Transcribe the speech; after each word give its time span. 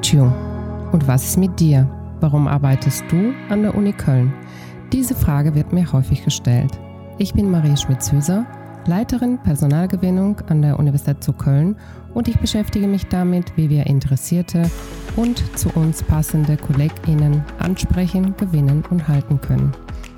you? 0.00 0.22
Und 0.92 1.06
was 1.06 1.24
ist 1.24 1.36
mit 1.36 1.60
dir? 1.60 1.86
Warum 2.20 2.48
arbeitest 2.48 3.04
du 3.10 3.32
an 3.50 3.62
der 3.62 3.74
Uni 3.74 3.92
Köln? 3.92 4.32
Diese 4.90 5.14
Frage 5.14 5.54
wird 5.54 5.72
mir 5.72 5.92
häufig 5.92 6.24
gestellt. 6.24 6.78
Ich 7.18 7.34
bin 7.34 7.50
Marie 7.50 7.76
Schmidt-Süßer, 7.76 8.46
Leiterin 8.86 9.38
Personalgewinnung 9.42 10.40
an 10.48 10.62
der 10.62 10.78
Universität 10.78 11.22
zu 11.22 11.34
Köln 11.34 11.76
und 12.14 12.26
ich 12.26 12.38
beschäftige 12.38 12.86
mich 12.86 13.06
damit, 13.08 13.56
wie 13.56 13.68
wir 13.68 13.86
Interessierte 13.86 14.62
und 15.16 15.42
zu 15.58 15.68
uns 15.74 16.02
passende 16.02 16.56
KollegInnen 16.56 17.44
ansprechen, 17.58 18.34
gewinnen 18.38 18.84
und 18.88 19.06
halten 19.08 19.40
können. 19.40 19.72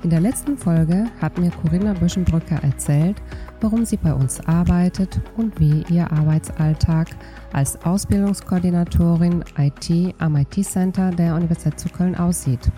In 0.05 0.11
der 0.11 0.21
letzten 0.21 0.55
Folge 0.55 1.05
hat 1.19 1.39
mir 1.39 1.49
Corinna 1.49 1.93
Büschenbrücker 1.93 2.57
erzählt, 2.61 3.19
warum 3.59 3.85
sie 3.85 3.97
bei 3.97 4.13
uns 4.13 4.39
arbeitet 4.41 5.19
und 5.35 5.59
wie 5.59 5.83
ihr 5.89 6.11
Arbeitsalltag 6.11 7.07
als 7.53 7.83
Ausbildungskoordinatorin 7.83 9.43
IT 9.57 10.13
am 10.19 10.35
IT-Center 10.35 11.09
der 11.09 11.33
Universität 11.33 11.79
zu 11.79 11.89
Köln 11.89 12.13
aussieht. 12.13 12.71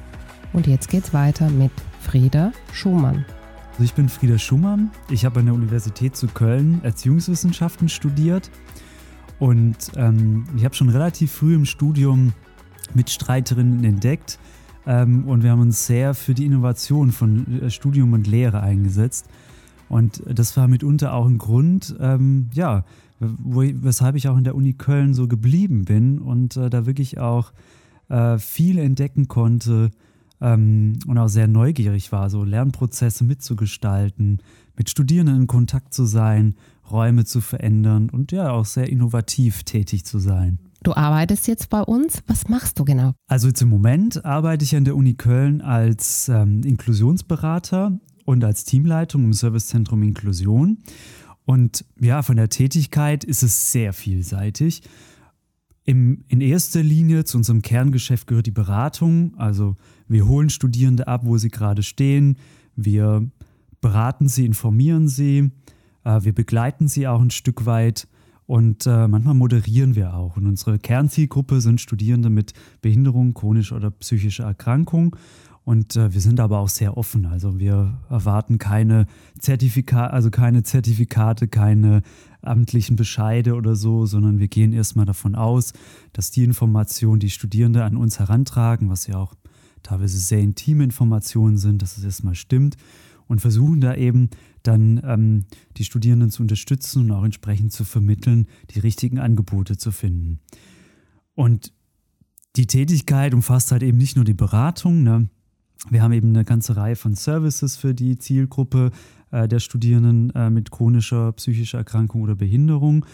Und 0.54 0.68
jetzt 0.68 0.88
geht's 0.88 1.14
weiter 1.14 1.50
mit 1.50 1.74
Frieda 2.00 2.54
Schumann. 2.72 3.26
Also 3.72 3.84
ich 3.84 3.94
bin 3.94 4.08
Frieda 4.08 4.38
Schumann. 4.38 4.92
Ich 5.10 5.26
habe 5.26 5.42
an 5.42 5.48
der 5.48 5.56
Universität 5.56 6.16
zu 6.16 6.28
Köln 6.28 6.80
Erziehungswissenschaften 6.84 7.90
studiert 7.90 8.50
und 9.38 9.76
ähm, 9.98 10.46
ich 10.56 10.64
habe 10.64 10.76
schon 10.76 10.88
relativ 10.88 11.34
früh 11.34 11.56
im 11.56 11.66
Studium 11.66 12.32
Mitstreiterinnen 12.94 13.84
entdeckt 13.84 14.40
und 15.28 15.44
wir 15.44 15.52
haben 15.52 15.62
uns 15.62 15.86
sehr 15.86 16.14
für 16.14 16.34
die 16.34 16.46
Innovation 16.46 17.12
von 17.12 17.62
äh, 17.62 17.70
Studium 17.70 18.14
und 18.14 18.26
Lehre 18.28 18.62
eingesetzt. 18.62 19.28
Und 19.90 20.22
das 20.26 20.56
war 20.58 20.68
mitunter 20.68 21.14
auch 21.14 21.26
ein 21.26 21.38
Grund, 21.38 21.96
ähm, 22.00 22.50
ja, 22.54 22.84
wo, 23.20 23.62
weshalb 23.62 24.16
ich 24.16 24.28
auch 24.28 24.38
in 24.38 24.44
der 24.44 24.56
Uni 24.56 24.74
Köln 24.74 25.14
so 25.14 25.28
geblieben 25.28 25.86
bin 25.86 26.20
und 26.20 26.58
äh, 26.58 26.70
da 26.70 26.86
wirklich 26.86 27.20
auch 27.20 27.52
äh, 28.10 28.38
viel 28.38 28.78
entdecken 28.78 29.28
konnte 29.28 29.92
ähm, 30.42 31.00
und 31.08 31.18
auch 31.18 31.30
sehr 31.30 31.48
neugierig 31.48 32.12
war, 32.12 32.30
so 32.30 32.44
Lernprozesse 32.44 33.24
mitzugestalten, 33.24 34.42
mit 34.78 34.90
Studierenden 34.90 35.42
in 35.42 35.48
Kontakt 35.48 35.94
zu 35.94 36.06
sein, 36.06 36.56
Räume 36.92 37.26
zu 37.26 37.42
verändern 37.42 38.10
und 38.10 38.32
ja 38.32 38.52
auch 38.52 38.66
sehr 38.66 38.90
innovativ 38.90 39.64
tätig 39.64 40.06
zu 40.06 40.20
sein. 40.20 40.60
Du 40.84 40.94
arbeitest 40.94 41.48
jetzt 41.48 41.70
bei 41.70 41.82
uns. 41.82 42.22
Was 42.28 42.48
machst 42.50 42.80
du 42.80 42.86
genau? 42.86 43.14
Also 43.28 43.48
jetzt 43.48 43.62
im 43.62 43.70
Moment 43.70 44.24
arbeite 44.26 44.64
ich 44.64 44.76
an 44.76 44.86
der 44.86 44.96
Uni 44.96 45.16
Köln 45.16 45.62
als 45.62 46.30
ähm, 46.30 46.62
Inklusionsberater 46.64 48.00
und 48.26 48.44
als 48.44 48.64
Teamleitung 48.64 49.24
im 49.24 49.34
Servicezentrum 49.34 50.04
Inklusion. 50.04 50.80
Und 51.46 51.86
ja, 52.00 52.22
von 52.22 52.36
der 52.36 52.50
Tätigkeit 52.50 53.24
ist 53.24 53.42
es 53.42 53.72
sehr 53.72 53.94
vielseitig. 53.94 54.82
Im, 55.86 56.26
in 56.28 56.42
erster 56.42 56.84
Linie 56.84 57.24
zu 57.24 57.38
unserem 57.38 57.62
Kerngeschäft 57.62 58.28
gehört 58.28 58.46
die 58.46 58.52
Beratung. 58.52 59.34
Also 59.38 59.78
wir 60.10 60.28
holen 60.28 60.50
Studierende 60.50 61.08
ab, 61.08 61.22
wo 61.24 61.38
sie 61.38 61.50
gerade 61.50 61.84
stehen. 61.84 62.38
Wir 62.76 63.26
beraten 63.80 64.28
sie, 64.28 64.46
informieren 64.46 65.08
sie. 65.08 65.52
Äh, 66.04 66.24
wir 66.24 66.34
begleiten 66.34 66.90
sie 66.90 67.08
auch 67.08 67.22
ein 67.22 67.32
Stück 67.32 67.66
weit. 67.66 68.10
Und 68.48 68.88
äh, 68.88 69.08
manchmal 69.10 69.36
moderieren 69.36 69.96
wir 69.96 70.16
auch. 70.16 70.38
Und 70.38 70.48
unsere 70.48 70.80
Kernzielgruppe 70.80 71.60
sind 71.60 71.82
Studierende 71.82 72.30
mit 72.30 72.54
Behinderung, 72.82 73.34
chronischer 73.34 73.76
oder 73.76 73.92
psychischer 73.92 74.46
Erkrankung. 74.46 75.18
Und 75.66 75.98
äh, 75.98 76.14
wir 76.14 76.22
sind 76.22 76.40
aber 76.40 76.60
auch 76.60 76.70
sehr 76.70 76.96
offen. 76.96 77.26
Also 77.26 77.60
wir 77.60 78.00
erwarten 78.10 78.58
keine 78.58 79.06
Zertifikate, 79.38 80.14
also 80.14 80.32
keine 80.32 80.64
Zertifikate, 80.64 81.50
keine 81.50 82.04
amtlichen 82.42 82.96
Bescheide 82.96 83.54
oder 83.54 83.76
so, 83.76 84.06
sondern 84.06 84.40
wir 84.40 84.48
gehen 84.48 84.72
erstmal 84.72 85.06
davon 85.06 85.36
aus, 85.36 85.74
dass 86.14 86.32
die 86.32 86.46
Informationen, 86.46 87.20
die 87.20 87.30
Studierende 87.30 87.84
an 87.84 87.98
uns 87.98 88.18
herantragen, 88.18 88.90
was 88.90 89.08
ja 89.08 89.18
auch 89.18 89.34
teilweise 89.84 90.18
sehr 90.20 90.40
intime 90.40 90.86
Informationen 90.86 91.58
sind, 91.58 91.82
dass 91.82 91.98
es 91.98 92.06
erstmal 92.06 92.36
stimmt 92.36 92.78
und 93.28 93.42
versuchen 93.42 93.82
da 93.82 93.94
eben 93.94 94.30
dann 94.68 95.02
ähm, 95.04 95.46
die 95.78 95.84
Studierenden 95.84 96.30
zu 96.30 96.42
unterstützen 96.42 97.04
und 97.04 97.12
auch 97.12 97.24
entsprechend 97.24 97.72
zu 97.72 97.86
vermitteln, 97.86 98.48
die 98.72 98.80
richtigen 98.80 99.20
Angebote 99.20 99.78
zu 99.78 99.92
finden. 99.92 100.40
Und 101.36 101.74
die 102.56 102.68
Tätigkeit 102.68 103.34
umfasst 103.34 103.72
halt 103.72 103.84
eben 103.84 103.98
nicht 103.98 104.16
nur 104.16 104.26
die 104.26 104.34
Beratung, 104.34 105.04
ne? 105.04 105.30
Wir 105.90 106.02
haben 106.02 106.12
eben 106.12 106.30
eine 106.30 106.44
ganze 106.44 106.76
Reihe 106.76 106.96
von 106.96 107.14
Services 107.14 107.78
für 107.78 107.94
die 107.94 108.18
Zielgruppe 108.18 108.92
äh, 109.32 109.48
der 109.48 109.60
Studierenden 109.60 110.32
äh, 110.32 110.50
mit 110.50 110.72
chronischer 110.72 111.32
psychischer 111.34 111.78
Erkrankung 111.78 112.24
oder 112.24 112.36
Behinderung. 112.36 113.06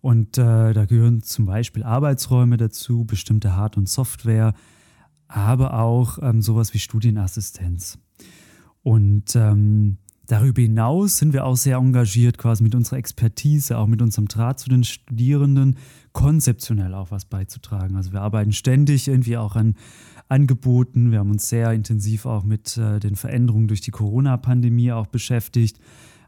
Und 0.00 0.38
äh, 0.38 0.72
da 0.72 0.84
gehören 0.84 1.22
zum 1.22 1.46
Beispiel 1.46 1.82
Arbeitsräume 1.82 2.56
dazu, 2.56 3.04
bestimmte 3.04 3.56
Hard- 3.56 3.76
und 3.76 3.88
Software, 3.88 4.54
aber 5.26 5.74
auch 5.80 6.18
ähm, 6.22 6.40
sowas 6.42 6.72
wie 6.74 6.78
Studienassistenz. 6.78 7.98
Und 8.82 9.34
ähm, 9.34 9.96
darüber 10.26 10.62
hinaus 10.62 11.18
sind 11.18 11.32
wir 11.32 11.44
auch 11.44 11.56
sehr 11.56 11.76
engagiert, 11.76 12.38
quasi 12.38 12.62
mit 12.62 12.74
unserer 12.74 12.98
Expertise, 12.98 13.78
auch 13.78 13.86
mit 13.86 14.02
unserem 14.02 14.28
Draht 14.28 14.60
zu 14.60 14.68
den 14.68 14.84
Studierenden, 14.84 15.76
konzeptionell 16.12 16.94
auch 16.94 17.10
was 17.10 17.24
beizutragen. 17.24 17.96
Also 17.96 18.12
wir 18.12 18.22
arbeiten 18.22 18.52
ständig 18.52 19.08
irgendwie 19.08 19.36
auch 19.36 19.56
an 19.56 19.76
Angeboten. 20.28 21.10
Wir 21.10 21.18
haben 21.18 21.30
uns 21.30 21.48
sehr 21.48 21.72
intensiv 21.72 22.26
auch 22.26 22.44
mit 22.44 22.76
äh, 22.76 22.98
den 23.00 23.16
Veränderungen 23.16 23.68
durch 23.68 23.80
die 23.80 23.90
Corona-Pandemie 23.90 24.92
auch 24.92 25.06
beschäftigt, 25.06 25.78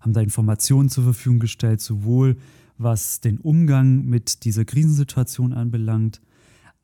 haben 0.01 0.13
da 0.13 0.21
Informationen 0.21 0.89
zur 0.89 1.05
Verfügung 1.05 1.39
gestellt, 1.39 1.81
sowohl 1.81 2.37
was 2.79 3.21
den 3.21 3.39
Umgang 3.39 4.05
mit 4.05 4.45
dieser 4.45 4.65
Krisensituation 4.65 5.53
anbelangt, 5.53 6.21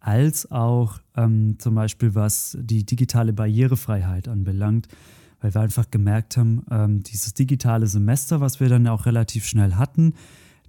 als 0.01 0.51
auch 0.51 1.01
ähm, 1.17 1.57
zum 1.59 1.75
Beispiel 1.75 2.15
was 2.15 2.57
die 2.61 2.85
digitale 2.85 3.33
Barrierefreiheit 3.33 4.27
anbelangt, 4.27 4.89
weil 5.43 5.55
wir 5.55 5.61
einfach 5.61 5.91
gemerkt 5.91 6.37
haben, 6.37 6.65
ähm, 6.71 7.03
dieses 7.03 7.35
digitale 7.35 7.87
Semester, 7.87 8.41
was 8.41 8.61
wir 8.61 8.69
dann 8.69 8.87
auch 8.87 9.07
relativ 9.07 9.45
schnell 9.45 9.75
hatten, 9.75 10.15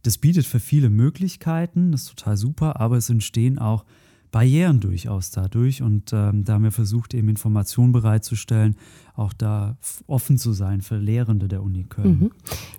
das 0.02 0.18
bietet 0.18 0.46
für 0.46 0.60
viele 0.60 0.90
Möglichkeiten, 0.90 1.94
das 1.94 2.04
ist 2.04 2.10
total 2.10 2.36
super, 2.36 2.82
aber 2.82 2.98
es 2.98 3.10
entstehen 3.10 3.58
auch 3.58 3.86
Barrieren 4.32 4.80
durchaus 4.80 5.32
dadurch. 5.32 5.82
Und 5.82 6.12
ähm, 6.12 6.44
da 6.44 6.54
haben 6.54 6.64
wir 6.64 6.72
versucht, 6.72 7.14
eben 7.14 7.30
Informationen 7.30 7.94
bereitzustellen, 7.94 8.76
auch 9.16 9.32
da 9.32 9.78
offen 10.08 10.38
zu 10.38 10.52
sein 10.52 10.82
für 10.82 10.98
Lehrende 10.98 11.48
der 11.48 11.64
Uni 11.64 11.86
Köln. 11.86 12.20
Mhm. 12.20 12.32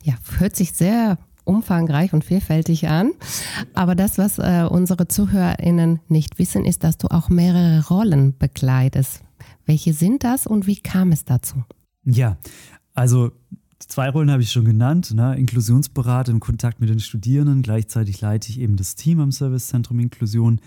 Ja, 0.02 0.14
hört 0.38 0.56
sich 0.56 0.72
sehr 0.72 1.16
umfangreich 1.44 2.12
und 2.12 2.24
vielfältig 2.24 2.88
an. 2.88 3.12
Aber 3.72 3.94
das, 3.94 4.18
was 4.18 4.38
äh, 4.38 4.66
unsere 4.68 5.08
ZuhörerInnen 5.08 6.00
nicht 6.08 6.38
wissen, 6.38 6.64
ist, 6.64 6.84
dass 6.84 6.98
du 6.98 7.08
auch 7.08 7.28
mehrere 7.28 7.86
Rollen 7.86 8.36
begleitest. 8.36 9.22
Welche 9.64 9.92
sind 9.92 10.24
das 10.24 10.46
und 10.46 10.66
wie 10.66 10.76
kam 10.76 11.12
es 11.12 11.24
dazu? 11.24 11.62
Ja, 12.04 12.36
also 12.94 13.32
zwei 13.78 14.10
Rollen 14.10 14.30
habe 14.30 14.42
ich 14.42 14.52
schon 14.52 14.64
genannt. 14.64 15.14
Ne? 15.14 15.36
Inklusionsberater 15.36 16.32
im 16.32 16.40
Kontakt 16.40 16.80
mit 16.80 16.90
den 16.90 17.00
Studierenden. 17.00 17.62
Gleichzeitig 17.62 18.20
leite 18.20 18.50
ich 18.50 18.60
eben 18.60 18.76
das 18.76 18.94
Team 18.94 19.20
am 19.20 19.32
Servicezentrum 19.32 19.98
Inklusion. 19.98 20.60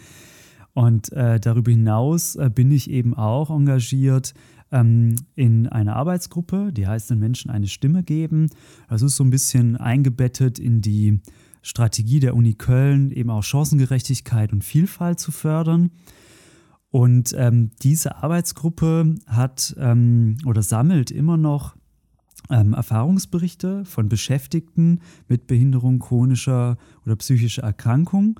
Und 0.74 1.12
äh, 1.12 1.40
darüber 1.40 1.72
hinaus 1.72 2.36
äh, 2.36 2.52
bin 2.54 2.72
ich 2.72 2.90
eben 2.90 3.16
auch 3.16 3.50
engagiert 3.50 4.34
ähm, 4.72 5.16
in 5.36 5.68
einer 5.68 5.96
Arbeitsgruppe, 5.96 6.72
die 6.72 6.86
heißt 6.86 7.10
den 7.10 7.20
Menschen 7.20 7.50
eine 7.50 7.68
Stimme 7.68 8.04
geben. 8.04 8.50
Das 8.88 9.02
ist 9.02 9.16
so 9.16 9.24
ein 9.24 9.30
bisschen 9.30 9.76
eingebettet 9.78 10.60
in 10.60 10.82
die 10.82 11.20
Strategie 11.62 12.20
der 12.20 12.36
Uni 12.36 12.54
Köln, 12.54 13.12
eben 13.12 13.30
auch 13.30 13.44
Chancengerechtigkeit 13.44 14.54
und 14.54 14.64
Vielfalt 14.64 15.20
zu 15.20 15.32
fördern. 15.32 15.92
Und 16.90 17.36
ähm, 17.38 17.72
diese 17.82 18.18
Arbeitsgruppe 18.24 19.16
hat 19.26 19.76
ähm, 19.78 20.38
oder 20.46 20.62
sammelt 20.62 21.12
immer 21.12 21.38
noch 21.38 21.76
ähm, 22.50 22.74
Erfahrungsberichte 22.74 23.84
von 23.86 24.10
Beschäftigten 24.10 25.02
mit 25.28 25.48
Behinderung, 25.48 26.00
chronischer 26.00 26.78
oder 27.06 27.16
psychischer 27.18 27.64
Erkrankung. 27.64 28.40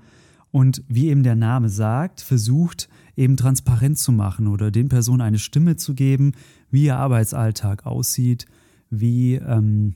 Und 0.52 0.82
wie 0.88 1.10
eben 1.10 1.24
der 1.24 1.36
Name 1.36 1.70
sagt, 1.70 2.22
versucht 2.22 2.88
eben 3.18 3.36
transparent 3.36 3.98
zu 3.98 4.12
machen 4.12 4.48
oder 4.48 4.72
den 4.72 4.88
Personen 4.88 5.22
eine 5.22 5.40
Stimme 5.40 5.76
zu 5.76 5.94
geben, 5.94 6.32
wie 6.72 6.86
ihr 6.86 6.98
Arbeitsalltag 6.98 7.86
aussieht, 7.86 8.46
wie, 8.90 9.36
ähm, 9.36 9.96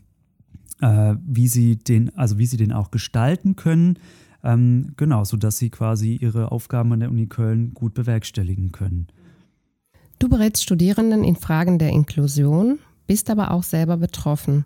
äh, 0.82 1.16
wie 1.26 1.48
sie 1.48 1.78
den, 1.78 2.16
also 2.18 2.38
wie 2.38 2.46
sie 2.46 2.58
den 2.58 2.74
auch 2.74 2.92
gestalten 2.92 3.56
können, 3.56 3.98
ähm, 4.44 4.94
genau, 4.98 5.24
sodass 5.24 5.58
sie 5.58 5.70
quasi 5.70 6.16
ihre 6.16 6.52
Aufgaben 6.52 6.94
an 6.94 7.00
der 7.00 7.10
Uni 7.10 7.28
Köln 7.28 7.74
gut 7.74 7.94
bewerkstelligen 7.94 8.72
können. 8.72 9.08
Du 10.20 10.30
berätst 10.30 10.64
Studierenden 10.64 11.24
in 11.24 11.36
Fragen 11.36 11.80
der 11.80 11.90
Inklusion, 11.90 12.80
bist 13.08 13.30
aber 13.30 13.52
auch 13.52 13.64
selber 13.64 13.98
betroffen. 13.98 14.66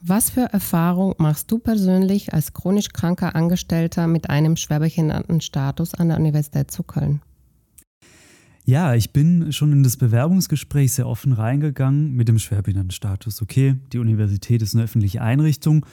Was 0.00 0.30
für 0.30 0.52
Erfahrung 0.52 1.14
machst 1.18 1.50
du 1.50 1.58
persönlich 1.58 2.32
als 2.32 2.52
chronisch 2.52 2.90
kranker 2.90 3.34
Angestellter 3.34 4.06
mit 4.06 4.30
einem 4.30 4.56
Schwerbehindertenstatus 4.56 5.94
an 5.94 6.08
der 6.08 6.18
Universität 6.18 6.70
zu 6.70 6.82
Köln? 6.84 7.20
Ja, 8.64 8.94
ich 8.94 9.12
bin 9.12 9.50
schon 9.50 9.72
in 9.72 9.82
das 9.82 9.96
Bewerbungsgespräch 9.96 10.92
sehr 10.92 11.08
offen 11.08 11.32
reingegangen 11.32 12.12
mit 12.14 12.28
dem 12.28 12.38
Schwerbehindertenstatus. 12.38 13.40
Okay, 13.40 13.76
die 13.92 13.98
Universität 13.98 14.60
ist 14.60 14.74
eine 14.74 14.84
öffentliche 14.84 15.22
Einrichtung. 15.22 15.86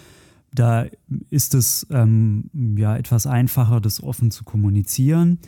Da 0.56 0.86
ist 1.30 1.54
es 1.54 1.86
ähm, 1.90 2.50
ja 2.78 2.96
etwas 2.96 3.28
einfacher, 3.28 3.82
das 3.82 4.02
offen 4.02 4.32
zu 4.32 4.44
kommunizieren. 4.44 5.40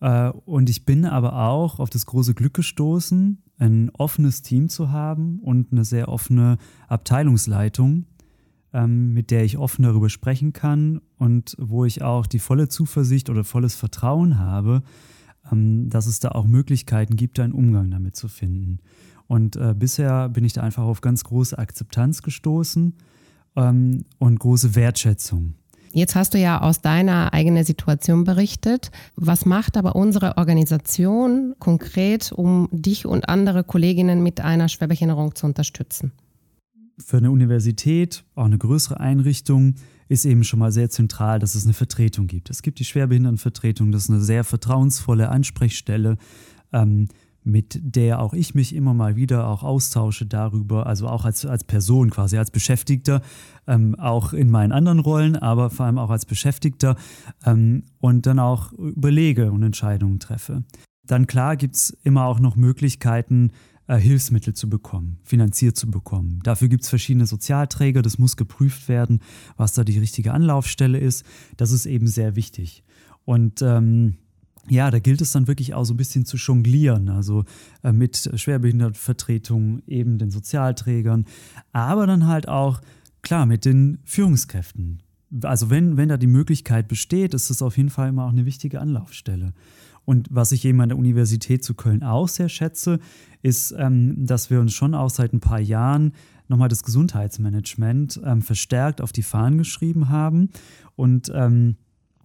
Äh, 0.00 0.30
und 0.30 0.70
ich 0.70 0.84
bin 0.84 1.04
aber 1.04 1.34
auch 1.34 1.78
auf 1.78 1.90
das 1.90 2.06
große 2.06 2.34
Glück 2.34 2.54
gestoßen, 2.54 3.42
ein 3.58 3.90
offenes 3.90 4.42
Team 4.42 4.68
zu 4.68 4.90
haben 4.90 5.40
und 5.40 5.72
eine 5.72 5.84
sehr 5.84 6.08
offene 6.08 6.58
Abteilungsleitung, 6.86 8.06
ähm, 8.72 9.12
mit 9.12 9.30
der 9.30 9.44
ich 9.44 9.58
offen 9.58 9.82
darüber 9.82 10.08
sprechen 10.08 10.52
kann 10.52 11.00
und 11.18 11.56
wo 11.58 11.84
ich 11.84 12.02
auch 12.02 12.26
die 12.26 12.38
volle 12.38 12.68
Zuversicht 12.68 13.30
oder 13.30 13.44
volles 13.44 13.74
Vertrauen 13.74 14.38
habe, 14.38 14.82
ähm, 15.50 15.90
dass 15.90 16.06
es 16.06 16.20
da 16.20 16.30
auch 16.30 16.46
Möglichkeiten 16.46 17.16
gibt, 17.16 17.38
einen 17.40 17.52
Umgang 17.52 17.90
damit 17.90 18.16
zu 18.16 18.28
finden. 18.28 18.78
Und 19.26 19.56
äh, 19.56 19.74
bisher 19.76 20.30
bin 20.30 20.44
ich 20.44 20.54
da 20.54 20.62
einfach 20.62 20.84
auf 20.84 21.02
ganz 21.02 21.24
große 21.24 21.58
Akzeptanz 21.58 22.22
gestoßen 22.22 22.94
ähm, 23.58 24.04
und 24.18 24.38
große 24.38 24.74
Wertschätzung. 24.74 25.54
Jetzt 25.92 26.14
hast 26.14 26.34
du 26.34 26.38
ja 26.38 26.60
aus 26.60 26.80
deiner 26.80 27.32
eigenen 27.32 27.64
Situation 27.64 28.24
berichtet. 28.24 28.90
Was 29.16 29.46
macht 29.46 29.76
aber 29.76 29.96
unsere 29.96 30.36
Organisation 30.36 31.54
konkret, 31.58 32.30
um 32.30 32.68
dich 32.70 33.06
und 33.06 33.28
andere 33.28 33.64
Kolleginnen 33.64 34.22
mit 34.22 34.40
einer 34.40 34.68
Schwerbehinderung 34.68 35.34
zu 35.34 35.46
unterstützen? 35.46 36.12
Für 36.98 37.18
eine 37.18 37.30
Universität, 37.30 38.24
auch 38.34 38.44
eine 38.44 38.58
größere 38.58 39.00
Einrichtung, 39.00 39.76
ist 40.08 40.24
eben 40.24 40.44
schon 40.44 40.58
mal 40.58 40.72
sehr 40.72 40.90
zentral, 40.90 41.38
dass 41.38 41.54
es 41.54 41.64
eine 41.64 41.74
Vertretung 41.74 42.26
gibt. 42.26 42.50
Es 42.50 42.62
gibt 42.62 42.78
die 42.78 42.84
Schwerbehindertenvertretung, 42.84 43.92
das 43.92 44.04
ist 44.04 44.10
eine 44.10 44.20
sehr 44.20 44.44
vertrauensvolle 44.44 45.28
Ansprechstelle. 45.28 46.16
Ähm, 46.72 47.08
mit 47.48 47.80
der 47.82 48.20
auch 48.20 48.34
ich 48.34 48.54
mich 48.54 48.74
immer 48.74 48.94
mal 48.94 49.16
wieder 49.16 49.48
auch 49.48 49.62
austausche 49.62 50.26
darüber, 50.26 50.86
also 50.86 51.08
auch 51.08 51.24
als, 51.24 51.46
als 51.46 51.64
Person 51.64 52.10
quasi, 52.10 52.36
als 52.36 52.50
Beschäftigter, 52.50 53.22
ähm, 53.66 53.94
auch 53.96 54.32
in 54.32 54.50
meinen 54.50 54.72
anderen 54.72 55.00
Rollen, 55.00 55.36
aber 55.36 55.70
vor 55.70 55.86
allem 55.86 55.98
auch 55.98 56.10
als 56.10 56.26
Beschäftigter 56.26 56.96
ähm, 57.44 57.84
und 57.98 58.26
dann 58.26 58.38
auch 58.38 58.72
überlege 58.72 59.50
und 59.50 59.62
Entscheidungen 59.62 60.20
treffe. 60.20 60.62
Dann 61.04 61.26
klar 61.26 61.56
gibt 61.56 61.74
es 61.74 61.90
immer 62.02 62.26
auch 62.26 62.38
noch 62.38 62.54
Möglichkeiten, 62.54 63.52
äh, 63.86 63.96
Hilfsmittel 63.96 64.52
zu 64.52 64.68
bekommen, 64.68 65.18
finanziert 65.22 65.76
zu 65.76 65.90
bekommen. 65.90 66.40
Dafür 66.44 66.68
gibt 66.68 66.84
es 66.84 66.90
verschiedene 66.90 67.26
Sozialträger, 67.26 68.02
das 68.02 68.18
muss 68.18 68.36
geprüft 68.36 68.88
werden, 68.88 69.20
was 69.56 69.72
da 69.72 69.84
die 69.84 69.98
richtige 69.98 70.34
Anlaufstelle 70.34 70.98
ist. 70.98 71.24
Das 71.56 71.72
ist 71.72 71.86
eben 71.86 72.06
sehr 72.06 72.36
wichtig. 72.36 72.84
Und 73.24 73.62
ähm, 73.62 74.18
ja, 74.70 74.90
da 74.90 74.98
gilt 74.98 75.20
es 75.20 75.32
dann 75.32 75.46
wirklich 75.46 75.74
auch 75.74 75.84
so 75.84 75.94
ein 75.94 75.96
bisschen 75.96 76.24
zu 76.24 76.36
jonglieren, 76.36 77.08
also 77.08 77.44
äh, 77.82 77.92
mit 77.92 78.30
Schwerbehindertenvertretung, 78.34 79.82
eben 79.86 80.18
den 80.18 80.30
Sozialträgern, 80.30 81.24
aber 81.72 82.06
dann 82.06 82.26
halt 82.26 82.48
auch, 82.48 82.80
klar, 83.22 83.46
mit 83.46 83.64
den 83.64 83.98
Führungskräften. 84.04 85.02
Also 85.42 85.68
wenn, 85.70 85.96
wenn 85.96 86.08
da 86.08 86.16
die 86.16 86.26
Möglichkeit 86.26 86.88
besteht, 86.88 87.34
ist 87.34 87.50
das 87.50 87.60
auf 87.60 87.76
jeden 87.76 87.90
Fall 87.90 88.08
immer 88.08 88.24
auch 88.24 88.32
eine 88.32 88.46
wichtige 88.46 88.80
Anlaufstelle. 88.80 89.52
Und 90.04 90.28
was 90.30 90.52
ich 90.52 90.64
eben 90.64 90.80
an 90.80 90.88
der 90.88 90.96
Universität 90.96 91.62
zu 91.62 91.74
Köln 91.74 92.02
auch 92.02 92.28
sehr 92.28 92.48
schätze, 92.48 92.98
ist, 93.42 93.74
ähm, 93.76 94.24
dass 94.24 94.48
wir 94.48 94.58
uns 94.58 94.72
schon 94.72 94.94
auch 94.94 95.10
seit 95.10 95.34
ein 95.34 95.40
paar 95.40 95.60
Jahren 95.60 96.12
nochmal 96.48 96.70
das 96.70 96.82
Gesundheitsmanagement 96.82 98.18
ähm, 98.24 98.40
verstärkt 98.40 99.02
auf 99.02 99.12
die 99.12 99.22
Fahnen 99.22 99.58
geschrieben 99.58 100.08
haben 100.08 100.48
und 100.96 101.30
ähm, 101.34 101.76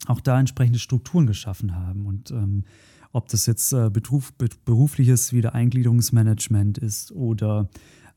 auch 0.08 0.22
da 0.22 0.40
entsprechende 0.40 0.80
Strukturen 0.80 1.28
geschaffen 1.28 1.76
haben. 1.76 2.06
Und 2.06 2.32
ähm, 2.32 2.64
ob 3.12 3.28
das 3.30 3.46
jetzt 3.46 3.72
äh, 3.74 3.90
Beruf, 3.90 4.34
berufliches 4.66 5.34
Wiedereingliederungsmanagement 5.34 6.78
ist 6.78 7.12
oder 7.12 7.70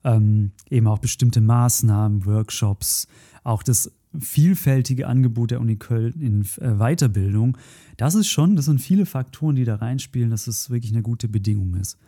ähm, 0.04 0.52
eben 0.70 0.86
auch 0.86 0.98
bestimmte 0.98 1.40
Maßnahmen, 1.40 2.24
Workshops, 2.24 3.06
auch 3.44 3.62
das 3.62 3.92
vielfältige 4.18 5.06
Angebot 5.06 5.50
der 5.50 5.60
Uni 5.60 5.76
Köln 5.76 6.14
in 6.20 6.42
äh, 6.60 6.76
Weiterbildung, 6.78 7.58
das 7.96 8.14
ist 8.14 8.28
schon, 8.28 8.56
das 8.56 8.66
sind 8.66 8.80
viele 8.80 9.06
Faktoren, 9.06 9.56
die 9.56 9.64
da 9.64 9.76
reinspielen, 9.76 10.30
dass 10.30 10.46
es 10.46 10.70
wirklich 10.70 10.92
eine 10.92 11.02
gute 11.02 11.28
Bedingung 11.28 11.74
ist. 11.74 11.98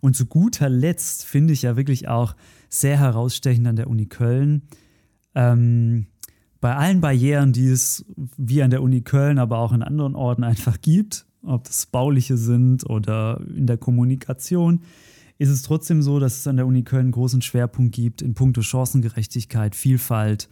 Und 0.00 0.16
zu 0.16 0.26
guter 0.26 0.68
Letzt 0.68 1.24
finde 1.24 1.52
ich 1.52 1.62
ja 1.62 1.76
wirklich 1.76 2.08
auch 2.08 2.34
sehr 2.68 2.98
herausstechend 2.98 3.66
an 3.66 3.76
der 3.76 3.88
Uni 3.88 4.06
Köln, 4.06 4.62
ähm, 5.34 6.06
bei 6.64 6.76
allen 6.76 7.02
Barrieren, 7.02 7.52
die 7.52 7.68
es 7.68 8.06
wie 8.38 8.62
an 8.62 8.70
der 8.70 8.82
Uni 8.82 9.02
Köln, 9.02 9.38
aber 9.38 9.58
auch 9.58 9.74
in 9.74 9.82
anderen 9.82 10.14
Orten 10.14 10.44
einfach 10.44 10.80
gibt, 10.80 11.26
ob 11.42 11.64
das 11.64 11.84
bauliche 11.84 12.38
sind 12.38 12.88
oder 12.88 13.38
in 13.54 13.66
der 13.66 13.76
Kommunikation, 13.76 14.80
ist 15.36 15.50
es 15.50 15.60
trotzdem 15.60 16.00
so, 16.00 16.18
dass 16.18 16.38
es 16.38 16.46
an 16.46 16.56
der 16.56 16.66
Uni 16.66 16.82
Köln 16.82 17.02
einen 17.02 17.12
großen 17.12 17.42
Schwerpunkt 17.42 17.94
gibt 17.94 18.22
in 18.22 18.32
puncto 18.32 18.62
Chancengerechtigkeit, 18.62 19.74
Vielfalt, 19.74 20.48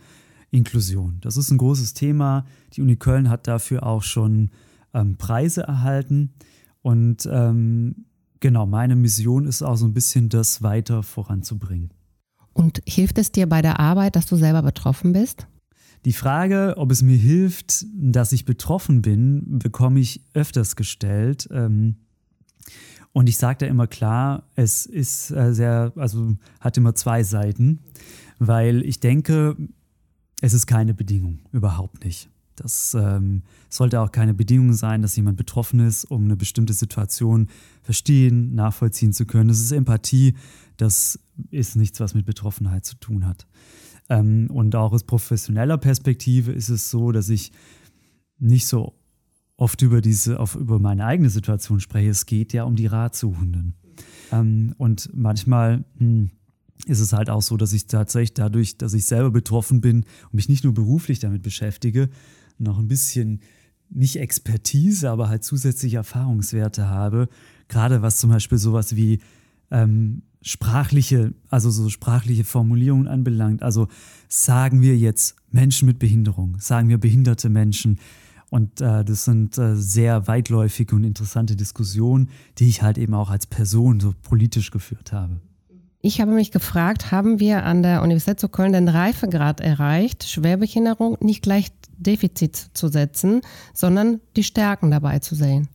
Inklusion. 0.50 1.16
Das 1.22 1.38
ist 1.38 1.50
ein 1.50 1.56
großes 1.56 1.94
Thema. 1.94 2.44
Die 2.74 2.82
Uni 2.82 2.96
Köln 2.96 3.30
hat 3.30 3.46
dafür 3.46 3.86
auch 3.86 4.02
schon 4.02 4.50
ähm, 4.92 5.16
Preise 5.16 5.62
erhalten. 5.62 6.34
Und 6.82 7.26
ähm, 7.32 8.04
genau, 8.38 8.66
meine 8.66 8.96
Mission 8.96 9.46
ist 9.46 9.62
auch 9.62 9.76
so 9.76 9.86
ein 9.86 9.94
bisschen, 9.94 10.28
das 10.28 10.62
weiter 10.62 11.02
voranzubringen. 11.02 11.88
Und 12.52 12.82
hilft 12.86 13.16
es 13.16 13.32
dir 13.32 13.48
bei 13.48 13.62
der 13.62 13.80
Arbeit, 13.80 14.14
dass 14.14 14.26
du 14.26 14.36
selber 14.36 14.60
betroffen 14.60 15.14
bist? 15.14 15.46
Die 16.04 16.12
Frage, 16.12 16.74
ob 16.78 16.90
es 16.90 17.02
mir 17.02 17.16
hilft, 17.16 17.86
dass 17.94 18.32
ich 18.32 18.44
betroffen 18.44 19.02
bin, 19.02 19.58
bekomme 19.58 20.00
ich 20.00 20.22
öfters 20.34 20.74
gestellt. 20.74 21.48
Ähm, 21.52 21.96
und 23.12 23.28
ich 23.28 23.36
sage 23.36 23.58
da 23.58 23.66
immer 23.66 23.86
klar, 23.86 24.48
es 24.56 24.86
ist 24.86 25.30
äh, 25.30 25.54
sehr, 25.54 25.92
also 25.96 26.36
hat 26.60 26.76
immer 26.76 26.94
zwei 26.94 27.22
Seiten, 27.22 27.80
weil 28.38 28.82
ich 28.82 29.00
denke, 29.00 29.56
es 30.40 30.54
ist 30.54 30.66
keine 30.66 30.94
Bedingung, 30.94 31.40
überhaupt 31.52 32.04
nicht. 32.04 32.28
Das 32.56 32.94
ähm, 32.94 33.42
sollte 33.70 34.00
auch 34.00 34.12
keine 34.12 34.34
Bedingung 34.34 34.72
sein, 34.72 35.02
dass 35.02 35.16
jemand 35.16 35.36
betroffen 35.36 35.80
ist, 35.80 36.04
um 36.04 36.24
eine 36.24 36.36
bestimmte 36.36 36.72
Situation 36.72 37.48
verstehen, 37.82 38.54
nachvollziehen 38.54 39.12
zu 39.12 39.24
können. 39.26 39.48
Das 39.48 39.60
ist 39.60 39.72
Empathie, 39.72 40.34
das 40.76 41.18
ist 41.50 41.76
nichts, 41.76 42.00
was 42.00 42.14
mit 42.14 42.26
Betroffenheit 42.26 42.84
zu 42.84 42.96
tun 42.96 43.26
hat. 43.26 43.46
Ähm, 44.12 44.48
und 44.50 44.76
auch 44.76 44.92
aus 44.92 45.04
professioneller 45.04 45.78
Perspektive 45.78 46.52
ist 46.52 46.68
es 46.68 46.90
so, 46.90 47.12
dass 47.12 47.30
ich 47.30 47.50
nicht 48.38 48.66
so 48.66 48.92
oft 49.56 49.80
über 49.80 50.02
diese, 50.02 50.38
auf, 50.38 50.54
über 50.54 50.78
meine 50.78 51.06
eigene 51.06 51.30
Situation 51.30 51.80
spreche. 51.80 52.10
Es 52.10 52.26
geht 52.26 52.52
ja 52.52 52.64
um 52.64 52.76
die 52.76 52.86
Ratsuchenden. 52.86 53.74
Ähm, 54.30 54.74
und 54.76 55.08
manchmal 55.14 55.78
mh, 55.78 55.84
hm, 55.98 56.30
ist 56.86 57.00
es 57.00 57.14
halt 57.14 57.30
auch 57.30 57.40
so, 57.40 57.56
dass 57.56 57.72
ich 57.72 57.86
tatsächlich 57.86 58.34
dadurch, 58.34 58.76
dass 58.76 58.92
ich 58.92 59.06
selber 59.06 59.30
betroffen 59.30 59.80
bin 59.80 60.04
und 60.24 60.34
mich 60.34 60.48
nicht 60.48 60.64
nur 60.64 60.74
beruflich 60.74 61.20
damit 61.20 61.42
beschäftige, 61.42 62.10
noch 62.58 62.78
ein 62.78 62.88
bisschen 62.88 63.40
nicht 63.88 64.16
Expertise, 64.16 65.08
aber 65.08 65.28
halt 65.28 65.44
zusätzliche 65.44 65.98
Erfahrungswerte 65.98 66.88
habe. 66.88 67.28
Gerade 67.68 68.02
was 68.02 68.18
zum 68.18 68.28
Beispiel 68.28 68.58
sowas 68.58 68.94
wie 68.94 69.20
ähm, 69.72 70.22
sprachliche, 70.42 71.34
also 71.48 71.70
so 71.70 71.88
sprachliche 71.88 72.44
Formulierungen 72.44 73.08
anbelangt. 73.08 73.62
Also 73.62 73.88
sagen 74.28 74.82
wir 74.82 74.96
jetzt 74.96 75.36
Menschen 75.50 75.86
mit 75.86 75.98
Behinderung, 75.98 76.56
sagen 76.58 76.88
wir 76.88 76.98
behinderte 76.98 77.48
Menschen. 77.48 77.98
Und 78.50 78.82
äh, 78.82 79.04
das 79.04 79.24
sind 79.24 79.56
äh, 79.56 79.74
sehr 79.76 80.26
weitläufige 80.26 80.94
und 80.94 81.04
interessante 81.04 81.56
Diskussionen, 81.56 82.28
die 82.58 82.68
ich 82.68 82.82
halt 82.82 82.98
eben 82.98 83.14
auch 83.14 83.30
als 83.30 83.46
Person 83.46 83.98
so 83.98 84.12
politisch 84.22 84.70
geführt 84.70 85.12
habe. 85.12 85.40
Ich 86.02 86.20
habe 86.20 86.32
mich 86.32 86.50
gefragt, 86.50 87.12
haben 87.12 87.38
wir 87.38 87.64
an 87.64 87.82
der 87.82 88.02
Universität 88.02 88.40
zu 88.40 88.48
Köln 88.48 88.72
den 88.72 88.88
Reifegrad 88.88 89.60
erreicht, 89.60 90.24
Schwerbehinderung 90.24 91.16
nicht 91.20 91.42
gleich 91.42 91.68
Defizit 91.96 92.56
zu 92.74 92.88
setzen, 92.88 93.40
sondern 93.72 94.20
die 94.36 94.42
Stärken 94.42 94.90
dabei 94.90 95.20
zu 95.20 95.36
sehen? 95.36 95.68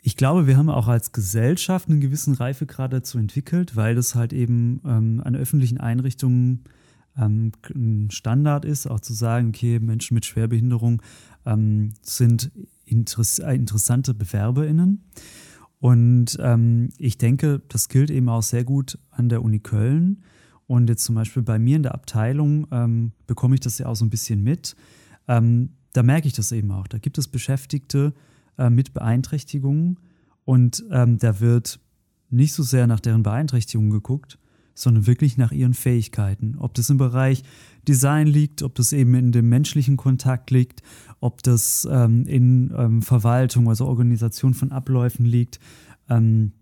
Ich 0.00 0.16
glaube, 0.16 0.46
wir 0.46 0.56
haben 0.56 0.70
auch 0.70 0.86
als 0.86 1.12
Gesellschaft 1.12 1.88
einen 1.88 2.00
gewissen 2.00 2.34
Reifegrad 2.34 2.92
dazu 2.92 3.18
entwickelt, 3.18 3.74
weil 3.74 3.94
das 3.94 4.14
halt 4.14 4.32
eben 4.32 4.80
ähm, 4.84 5.20
an 5.24 5.34
öffentlichen 5.34 5.78
Einrichtungen 5.78 6.64
ähm, 7.16 7.52
ein 7.74 8.10
Standard 8.10 8.64
ist, 8.64 8.86
auch 8.86 9.00
zu 9.00 9.12
sagen, 9.12 9.48
okay, 9.48 9.80
Menschen 9.80 10.14
mit 10.14 10.24
Schwerbehinderung 10.24 11.02
ähm, 11.44 11.94
sind 12.02 12.52
interess 12.84 13.40
äh, 13.40 13.54
interessante 13.54 14.14
BewerberInnen. 14.14 15.02
Und 15.80 16.38
ähm, 16.40 16.90
ich 16.96 17.18
denke, 17.18 17.60
das 17.68 17.88
gilt 17.88 18.10
eben 18.10 18.28
auch 18.28 18.42
sehr 18.42 18.64
gut 18.64 18.98
an 19.10 19.28
der 19.28 19.42
Uni 19.42 19.58
Köln. 19.58 20.22
Und 20.66 20.88
jetzt 20.88 21.04
zum 21.04 21.14
Beispiel 21.14 21.42
bei 21.42 21.58
mir 21.58 21.76
in 21.76 21.82
der 21.82 21.94
Abteilung 21.94 22.66
ähm, 22.70 23.12
bekomme 23.26 23.54
ich 23.54 23.60
das 23.60 23.78
ja 23.78 23.86
auch 23.86 23.96
so 23.96 24.04
ein 24.04 24.10
bisschen 24.10 24.42
mit. 24.42 24.76
Ähm, 25.26 25.70
da 25.92 26.02
merke 26.02 26.28
ich 26.28 26.34
das 26.34 26.52
eben 26.52 26.70
auch. 26.70 26.86
Da 26.86 26.98
gibt 26.98 27.18
es 27.18 27.26
Beschäftigte, 27.26 28.12
äh, 28.14 28.27
mit 28.58 28.92
Beeinträchtigungen 28.92 29.98
und 30.44 30.84
ähm, 30.90 31.18
da 31.18 31.40
wird 31.40 31.78
nicht 32.30 32.52
so 32.52 32.62
sehr 32.62 32.86
nach 32.86 33.00
deren 33.00 33.22
Beeinträchtigungen 33.22 33.90
geguckt, 33.90 34.38
sondern 34.74 35.06
wirklich 35.06 35.36
nach 35.36 35.52
ihren 35.52 35.74
Fähigkeiten. 35.74 36.56
Ob 36.58 36.74
das 36.74 36.88
im 36.88 36.98
Bereich 36.98 37.42
Design 37.86 38.26
liegt, 38.26 38.62
ob 38.62 38.74
das 38.74 38.92
eben 38.92 39.14
in 39.14 39.32
dem 39.32 39.48
menschlichen 39.48 39.96
Kontakt 39.96 40.50
liegt, 40.50 40.82
ob 41.20 41.42
das 41.42 41.86
ähm, 41.90 42.24
in 42.26 42.72
ähm, 42.76 43.02
Verwaltung, 43.02 43.68
also 43.68 43.86
Organisation 43.86 44.54
von 44.54 44.72
Abläufen 44.72 45.26
liegt. 45.26 45.58
Ähm, 46.08 46.52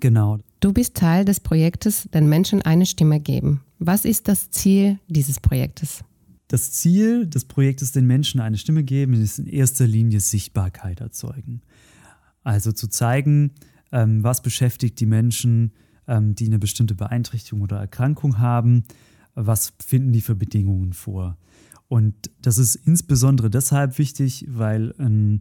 genau. 0.00 0.38
Du 0.60 0.72
bist 0.72 0.94
Teil 0.96 1.24
des 1.24 1.40
Projektes 1.40 2.08
Den 2.12 2.28
Menschen 2.28 2.62
eine 2.62 2.86
Stimme 2.86 3.20
geben. 3.20 3.62
Was 3.78 4.04
ist 4.04 4.28
das 4.28 4.50
Ziel 4.50 4.98
dieses 5.08 5.40
Projektes? 5.40 6.04
Das 6.52 6.70
Ziel 6.70 7.26
des 7.26 7.46
Projektes 7.46 7.92
den 7.92 8.06
Menschen 8.06 8.38
eine 8.38 8.58
Stimme 8.58 8.84
geben 8.84 9.14
ist 9.14 9.38
in 9.38 9.46
erster 9.46 9.86
Linie 9.86 10.20
Sichtbarkeit 10.20 11.00
erzeugen. 11.00 11.62
Also 12.44 12.72
zu 12.72 12.88
zeigen, 12.88 13.52
ähm, 13.90 14.22
was 14.22 14.42
beschäftigt 14.42 15.00
die 15.00 15.06
Menschen, 15.06 15.72
ähm, 16.06 16.34
die 16.34 16.44
eine 16.44 16.58
bestimmte 16.58 16.94
Beeinträchtigung 16.94 17.62
oder 17.62 17.78
Erkrankung 17.78 18.38
haben, 18.38 18.84
was 19.34 19.72
finden 19.82 20.12
die 20.12 20.20
für 20.20 20.34
Bedingungen 20.34 20.92
vor. 20.92 21.38
Und 21.88 22.30
das 22.42 22.58
ist 22.58 22.74
insbesondere 22.74 23.48
deshalb 23.48 23.96
wichtig, 23.96 24.44
weil 24.46 24.94
ein, 24.98 25.40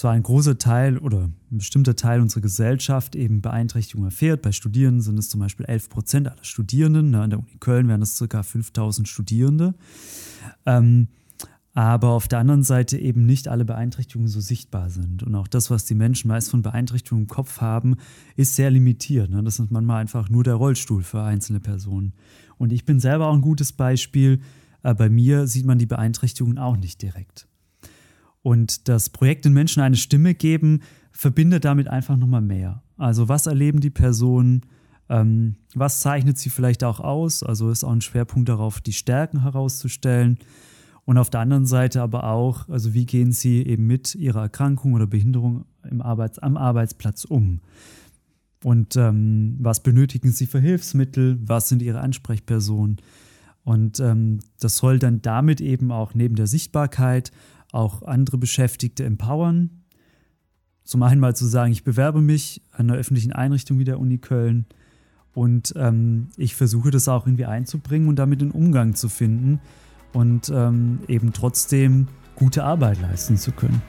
zwar 0.00 0.12
ein 0.12 0.22
großer 0.22 0.56
Teil 0.56 0.96
oder 0.96 1.24
ein 1.24 1.58
bestimmter 1.58 1.94
Teil 1.94 2.22
unserer 2.22 2.40
Gesellschaft 2.40 3.14
eben 3.14 3.42
Beeinträchtigungen 3.42 4.10
erfährt. 4.10 4.40
Bei 4.40 4.50
Studierenden 4.50 5.02
sind 5.02 5.18
es 5.18 5.28
zum 5.28 5.40
Beispiel 5.40 5.66
11 5.66 5.90
Prozent 5.90 6.28
aller 6.28 6.42
Studierenden. 6.42 7.10
Ne, 7.10 7.20
an 7.20 7.28
der 7.30 7.38
Uni 7.38 7.58
Köln 7.60 7.86
wären 7.86 8.00
es 8.00 8.18
ca. 8.18 8.42
5000 8.42 9.06
Studierende. 9.06 9.74
Ähm, 10.64 11.08
aber 11.74 12.12
auf 12.12 12.28
der 12.28 12.38
anderen 12.38 12.62
Seite 12.62 12.96
eben 12.96 13.26
nicht 13.26 13.46
alle 13.46 13.66
Beeinträchtigungen 13.66 14.28
so 14.28 14.40
sichtbar 14.40 14.88
sind. 14.88 15.22
Und 15.22 15.34
auch 15.34 15.46
das, 15.46 15.70
was 15.70 15.84
die 15.84 15.94
Menschen 15.94 16.28
meist 16.28 16.50
von 16.50 16.62
Beeinträchtigungen 16.62 17.24
im 17.24 17.28
Kopf 17.28 17.60
haben, 17.60 17.96
ist 18.36 18.56
sehr 18.56 18.70
limitiert. 18.70 19.28
Ne? 19.28 19.42
Das 19.42 19.58
ist 19.58 19.70
manchmal 19.70 20.00
einfach 20.00 20.30
nur 20.30 20.44
der 20.44 20.54
Rollstuhl 20.54 21.02
für 21.02 21.22
einzelne 21.22 21.60
Personen. 21.60 22.14
Und 22.56 22.72
ich 22.72 22.86
bin 22.86 23.00
selber 23.00 23.26
auch 23.26 23.34
ein 23.34 23.42
gutes 23.42 23.72
Beispiel. 23.72 24.40
Äh, 24.82 24.94
bei 24.94 25.10
mir 25.10 25.46
sieht 25.46 25.66
man 25.66 25.78
die 25.78 25.84
Beeinträchtigungen 25.84 26.58
auch 26.58 26.78
nicht 26.78 27.02
direkt. 27.02 27.49
Und 28.42 28.88
das 28.88 29.10
Projekt 29.10 29.44
den 29.44 29.52
Menschen 29.52 29.82
eine 29.82 29.96
Stimme 29.96 30.34
geben, 30.34 30.80
verbindet 31.12 31.64
damit 31.64 31.88
einfach 31.88 32.16
nochmal 32.16 32.40
mehr. 32.40 32.82
Also 32.96 33.28
was 33.28 33.46
erleben 33.46 33.80
die 33.80 33.90
Personen? 33.90 34.62
Ähm, 35.08 35.56
was 35.74 36.00
zeichnet 36.00 36.38
sie 36.38 36.50
vielleicht 36.50 36.84
auch 36.84 37.00
aus? 37.00 37.42
Also 37.42 37.70
ist 37.70 37.84
auch 37.84 37.92
ein 37.92 38.00
Schwerpunkt 38.00 38.48
darauf, 38.48 38.80
die 38.80 38.92
Stärken 38.92 39.42
herauszustellen 39.42 40.38
und 41.10 41.18
auf 41.18 41.28
der 41.28 41.40
anderen 41.40 41.66
Seite 41.66 42.02
aber 42.02 42.22
auch, 42.22 42.68
also 42.68 42.94
wie 42.94 43.04
gehen 43.04 43.32
Sie 43.32 43.66
eben 43.66 43.86
mit 43.88 44.14
Ihrer 44.14 44.42
Erkrankung 44.42 44.94
oder 44.94 45.08
Behinderung 45.08 45.64
im 45.90 46.02
Arbeits-, 46.02 46.38
am 46.38 46.56
Arbeitsplatz 46.56 47.24
um? 47.24 47.60
Und 48.62 48.96
ähm, 48.96 49.56
was 49.58 49.82
benötigen 49.82 50.30
Sie 50.30 50.46
für 50.46 50.60
Hilfsmittel? 50.60 51.38
Was 51.42 51.68
sind 51.68 51.82
Ihre 51.82 52.00
Ansprechpersonen? 52.00 52.98
Und 53.64 53.98
ähm, 53.98 54.38
das 54.60 54.76
soll 54.76 55.00
dann 55.00 55.20
damit 55.20 55.60
eben 55.60 55.90
auch 55.90 56.14
neben 56.14 56.36
der 56.36 56.46
Sichtbarkeit 56.46 57.32
auch 57.72 58.02
andere 58.02 58.38
Beschäftigte 58.38 59.04
empowern. 59.04 59.70
Zum 60.84 61.02
einen 61.02 61.20
mal 61.20 61.36
zu 61.36 61.46
sagen, 61.46 61.72
ich 61.72 61.84
bewerbe 61.84 62.20
mich 62.20 62.62
an 62.72 62.90
einer 62.90 62.98
öffentlichen 62.98 63.32
Einrichtung 63.32 63.78
wie 63.78 63.84
der 63.84 64.00
Uni 64.00 64.18
Köln 64.18 64.66
und 65.34 65.72
ähm, 65.76 66.28
ich 66.36 66.56
versuche 66.56 66.90
das 66.90 67.08
auch 67.08 67.26
irgendwie 67.26 67.46
einzubringen 67.46 68.08
und 68.08 68.16
damit 68.16 68.42
in 68.42 68.50
Umgang 68.50 68.94
zu 68.94 69.08
finden, 69.08 69.60
und 70.12 70.50
ähm, 70.50 71.00
eben 71.08 71.32
trotzdem 71.32 72.08
gute 72.36 72.64
Arbeit 72.64 73.00
leisten 73.00 73.36
zu 73.36 73.52
können. 73.52 73.82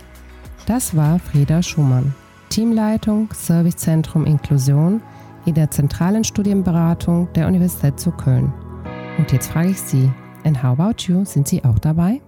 Das 0.66 0.96
war 0.96 1.20
Frieda 1.20 1.64
Schumann, 1.64 2.14
Teamleitung 2.50 3.30
Servicezentrum 3.34 4.26
Inklusion 4.26 5.02
in 5.46 5.56
der 5.56 5.72
zentralen 5.72 6.24
Studienberatung 6.24 7.32
der 7.34 7.48
Universität 7.48 8.00
zu 8.00 8.12
Köln. 8.12 8.54
Und 9.18 9.32
jetzt 9.32 9.52
frage 9.52 9.72
ich 9.72 9.82
Sie, 9.82 10.12
and 10.44 10.62
how 10.62 10.80
about 10.80 11.04
you? 11.08 11.26
Sind 11.26 11.48
Sie 11.48 11.64
auch 11.64 11.80
dabei? 11.80 12.22